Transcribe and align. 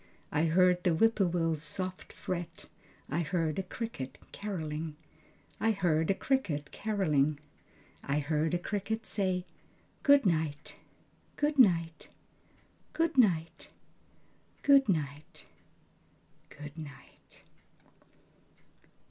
I 0.31 0.45
heard 0.45 0.83
the 0.83 0.89
whippoorwill's 0.95 1.61
soft 1.61 2.11
fret. 2.11 2.65
I 3.07 3.19
heard 3.19 3.59
a 3.59 3.61
cricket 3.61 4.17
carolling, 4.31 4.95
I 5.59 5.73
heard 5.73 6.09
a 6.09 6.15
cricket 6.15 6.71
carolling, 6.71 7.39
I 8.01 8.17
heard 8.17 8.55
a 8.55 8.57
cricket 8.57 9.05
say: 9.05 9.45
"Good 10.01 10.25
night, 10.25 10.75
good 11.35 11.59
night, 11.59 12.07
Good 12.93 13.15
night, 13.15 13.67
good 14.63 14.89
night,... 14.89 15.45
good 16.49 16.77
night." 16.79 17.43